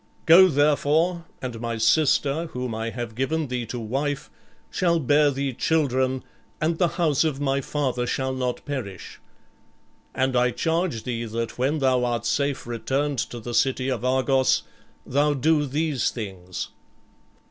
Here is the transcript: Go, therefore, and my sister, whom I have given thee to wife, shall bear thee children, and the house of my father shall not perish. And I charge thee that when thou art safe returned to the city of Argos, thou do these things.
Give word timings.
Go, 0.25 0.47
therefore, 0.47 1.25
and 1.43 1.61
my 1.61 1.77
sister, 1.77 2.47
whom 2.53 2.73
I 2.73 2.89
have 2.89 3.13
given 3.13 3.49
thee 3.49 3.67
to 3.67 3.79
wife, 3.79 4.31
shall 4.71 4.97
bear 4.99 5.29
thee 5.29 5.53
children, 5.53 6.23
and 6.59 6.79
the 6.79 6.87
house 6.97 7.23
of 7.23 7.39
my 7.39 7.61
father 7.61 8.07
shall 8.07 8.33
not 8.33 8.65
perish. 8.65 9.19
And 10.15 10.35
I 10.35 10.49
charge 10.49 11.03
thee 11.03 11.25
that 11.25 11.59
when 11.59 11.77
thou 11.77 12.03
art 12.03 12.25
safe 12.25 12.65
returned 12.65 13.19
to 13.19 13.39
the 13.39 13.53
city 13.53 13.89
of 13.89 14.03
Argos, 14.03 14.63
thou 15.05 15.35
do 15.35 15.67
these 15.67 16.09
things. 16.09 16.69